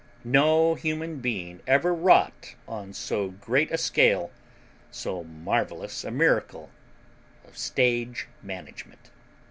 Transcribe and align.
No 0.23 0.73
human 0.73 1.19
being 1.19 1.61
ever 1.67 1.93
wrought 1.93 2.55
on 2.67 2.91
so 2.91 3.27
great 3.29 3.69
a 3.69 3.77
scale 3.77 4.31
so 4.89 5.23
marvelous 5.23 6.03
a 6.03 6.09
miracle 6.09 6.71
of 7.47 7.55
stage 7.55 8.27
management. 8.41 9.11